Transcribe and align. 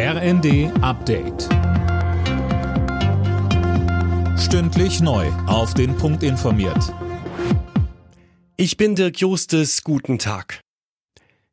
RND 0.00 0.70
Update. 0.80 1.48
Stündlich 4.38 5.00
neu. 5.00 5.26
Auf 5.48 5.74
den 5.74 5.96
Punkt 5.96 6.22
informiert. 6.22 6.94
Ich 8.56 8.76
bin 8.76 8.94
Dirk 8.94 9.18
Justes. 9.18 9.82
Guten 9.82 10.20
Tag. 10.20 10.60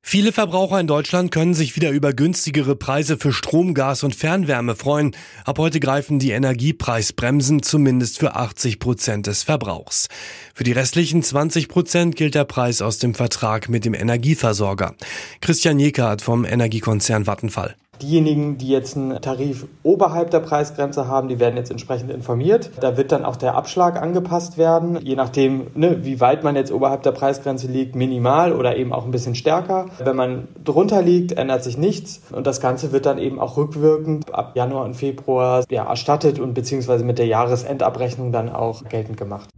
Viele 0.00 0.32
Verbraucher 0.32 0.80
in 0.80 0.86
Deutschland 0.86 1.32
können 1.32 1.52
sich 1.52 1.76
wieder 1.76 1.90
über 1.90 2.14
günstigere 2.14 2.76
Preise 2.76 3.18
für 3.18 3.34
Strom, 3.34 3.74
Gas 3.74 4.04
und 4.04 4.14
Fernwärme 4.14 4.74
freuen. 4.74 5.14
Ab 5.44 5.58
heute 5.58 5.78
greifen 5.78 6.18
die 6.18 6.30
Energiepreisbremsen 6.30 7.62
zumindest 7.62 8.18
für 8.18 8.36
80 8.36 8.78
Prozent 8.78 9.26
des 9.26 9.42
Verbrauchs. 9.42 10.08
Für 10.54 10.64
die 10.64 10.72
restlichen 10.72 11.22
20 11.22 11.68
Prozent 11.68 12.16
gilt 12.16 12.34
der 12.34 12.46
Preis 12.46 12.80
aus 12.80 12.96
dem 12.96 13.12
Vertrag 13.12 13.68
mit 13.68 13.84
dem 13.84 13.92
Energieversorger. 13.92 14.94
Christian 15.42 15.78
Jekert 15.78 16.22
vom 16.22 16.46
Energiekonzern 16.46 17.26
Vattenfall. 17.26 17.76
Diejenigen, 18.02 18.58
die 18.58 18.68
jetzt 18.68 18.96
einen 18.96 19.20
Tarif 19.20 19.66
oberhalb 19.82 20.30
der 20.30 20.40
Preisgrenze 20.40 21.06
haben, 21.06 21.28
die 21.28 21.38
werden 21.38 21.56
jetzt 21.56 21.70
entsprechend 21.70 22.10
informiert. 22.10 22.70
Da 22.80 22.96
wird 22.96 23.12
dann 23.12 23.24
auch 23.24 23.36
der 23.36 23.54
Abschlag 23.54 24.00
angepasst 24.00 24.58
werden, 24.58 24.98
je 25.02 25.16
nachdem, 25.16 25.66
ne, 25.74 26.04
wie 26.04 26.20
weit 26.20 26.42
man 26.42 26.56
jetzt 26.56 26.72
oberhalb 26.72 27.02
der 27.02 27.12
Preisgrenze 27.12 27.66
liegt, 27.66 27.94
minimal 27.94 28.52
oder 28.52 28.76
eben 28.76 28.92
auch 28.92 29.04
ein 29.04 29.10
bisschen 29.10 29.34
stärker. 29.34 29.86
Wenn 30.02 30.16
man 30.16 30.48
drunter 30.64 31.02
liegt, 31.02 31.32
ändert 31.32 31.62
sich 31.62 31.76
nichts 31.76 32.22
und 32.32 32.46
das 32.46 32.60
Ganze 32.60 32.92
wird 32.92 33.06
dann 33.06 33.18
eben 33.18 33.38
auch 33.38 33.56
rückwirkend 33.56 34.32
ab 34.32 34.52
Januar 34.54 34.84
und 34.84 34.94
Februar 34.94 35.64
ja, 35.70 35.84
erstattet 35.84 36.38
und 36.38 36.54
beziehungsweise 36.54 37.04
mit 37.04 37.18
der 37.18 37.26
Jahresendabrechnung 37.26 38.32
dann 38.32 38.48
auch 38.48 38.84
geltend 38.84 39.16
gemacht. 39.16 39.48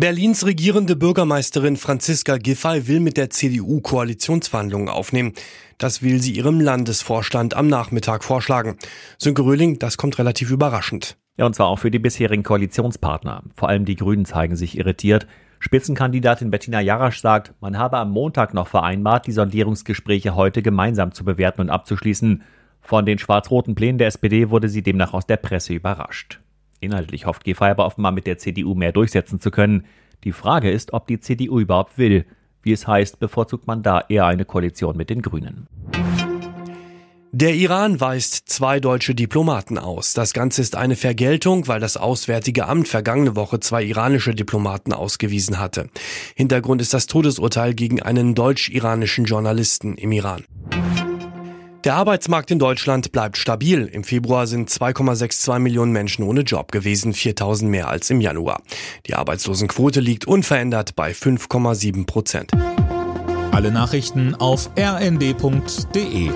Berlins 0.00 0.46
regierende 0.46 0.96
Bürgermeisterin 0.96 1.76
Franziska 1.76 2.38
Giffey 2.38 2.88
will 2.88 3.00
mit 3.00 3.18
der 3.18 3.28
CDU 3.28 3.82
Koalitionsverhandlungen 3.82 4.88
aufnehmen. 4.88 5.34
Das 5.76 6.00
will 6.02 6.22
sie 6.22 6.32
ihrem 6.32 6.58
Landesvorstand 6.58 7.52
am 7.52 7.66
Nachmittag 7.66 8.24
vorschlagen. 8.24 8.78
Sönke 9.18 9.42
Röhling, 9.42 9.78
das 9.78 9.98
kommt 9.98 10.18
relativ 10.18 10.50
überraschend. 10.50 11.18
Ja, 11.36 11.44
und 11.44 11.54
zwar 11.54 11.66
auch 11.66 11.78
für 11.78 11.90
die 11.90 11.98
bisherigen 11.98 12.42
Koalitionspartner. 12.42 13.42
Vor 13.54 13.68
allem 13.68 13.84
die 13.84 13.96
Grünen 13.96 14.24
zeigen 14.24 14.56
sich 14.56 14.78
irritiert. 14.78 15.26
Spitzenkandidatin 15.58 16.50
Bettina 16.50 16.80
Jarasch 16.80 17.20
sagt, 17.20 17.52
man 17.60 17.76
habe 17.76 17.98
am 17.98 18.10
Montag 18.10 18.54
noch 18.54 18.68
vereinbart, 18.68 19.26
die 19.26 19.32
Sondierungsgespräche 19.32 20.34
heute 20.34 20.62
gemeinsam 20.62 21.12
zu 21.12 21.26
bewerten 21.26 21.60
und 21.60 21.68
abzuschließen. 21.68 22.42
Von 22.80 23.04
den 23.04 23.18
schwarz-roten 23.18 23.74
Plänen 23.74 23.98
der 23.98 24.06
SPD 24.06 24.48
wurde 24.48 24.70
sie 24.70 24.82
demnach 24.82 25.12
aus 25.12 25.26
der 25.26 25.36
Presse 25.36 25.74
überrascht. 25.74 26.39
Inhaltlich 26.80 27.26
hofft 27.26 27.44
Giffey 27.44 27.64
aber 27.64 27.86
offenbar 27.86 28.12
mit 28.12 28.26
der 28.26 28.38
CDU 28.38 28.74
mehr 28.74 28.92
durchsetzen 28.92 29.40
zu 29.40 29.50
können. 29.50 29.84
Die 30.24 30.32
Frage 30.32 30.70
ist, 30.70 30.92
ob 30.92 31.06
die 31.06 31.20
CDU 31.20 31.60
überhaupt 31.60 31.98
will. 31.98 32.24
Wie 32.62 32.72
es 32.72 32.86
heißt, 32.86 33.20
bevorzugt 33.20 33.66
man 33.66 33.82
da 33.82 34.02
eher 34.08 34.26
eine 34.26 34.44
Koalition 34.44 34.96
mit 34.96 35.10
den 35.10 35.22
Grünen. 35.22 35.66
Der 37.32 37.54
Iran 37.54 38.00
weist 38.00 38.48
zwei 38.48 38.80
deutsche 38.80 39.14
Diplomaten 39.14 39.78
aus. 39.78 40.14
Das 40.14 40.32
Ganze 40.32 40.62
ist 40.62 40.74
eine 40.74 40.96
Vergeltung, 40.96 41.68
weil 41.68 41.78
das 41.78 41.96
Auswärtige 41.96 42.66
Amt 42.66 42.88
vergangene 42.88 43.36
Woche 43.36 43.60
zwei 43.60 43.84
iranische 43.84 44.34
Diplomaten 44.34 44.92
ausgewiesen 44.92 45.60
hatte. 45.60 45.90
Hintergrund 46.34 46.82
ist 46.82 46.92
das 46.92 47.06
Todesurteil 47.06 47.74
gegen 47.74 48.02
einen 48.02 48.34
deutsch-iranischen 48.34 49.26
Journalisten 49.26 49.94
im 49.94 50.10
Iran. 50.10 50.44
Der 51.84 51.94
Arbeitsmarkt 51.94 52.50
in 52.50 52.58
Deutschland 52.58 53.10
bleibt 53.10 53.38
stabil. 53.38 53.86
Im 53.86 54.04
Februar 54.04 54.46
sind 54.46 54.68
2,62 54.68 55.58
Millionen 55.60 55.92
Menschen 55.92 56.24
ohne 56.24 56.42
Job 56.42 56.72
gewesen, 56.72 57.14
4000 57.14 57.70
mehr 57.70 57.88
als 57.88 58.10
im 58.10 58.20
Januar. 58.20 58.60
Die 59.06 59.14
Arbeitslosenquote 59.14 60.00
liegt 60.00 60.26
unverändert 60.26 60.94
bei 60.94 61.12
5,7 61.12 62.04
Prozent. 62.04 62.52
Alle 63.52 63.72
Nachrichten 63.72 64.34
auf 64.34 64.70
rnd.de 64.78 66.30